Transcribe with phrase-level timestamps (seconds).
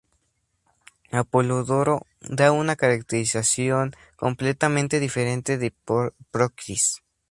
[1.11, 5.71] Apolodoro da una caracterización completamente diferente de
[6.31, 7.03] Procris.